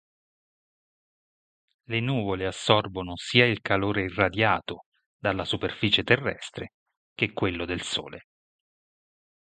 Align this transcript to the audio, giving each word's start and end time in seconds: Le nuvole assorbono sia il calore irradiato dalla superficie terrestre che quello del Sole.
Le 1.89 1.99
nuvole 1.99 2.47
assorbono 2.47 3.15
sia 3.17 3.45
il 3.45 3.61
calore 3.61 4.01
irradiato 4.05 4.85
dalla 5.15 5.45
superficie 5.45 6.01
terrestre 6.01 6.71
che 7.13 7.33
quello 7.33 7.65
del 7.65 7.81
Sole. 7.83 8.25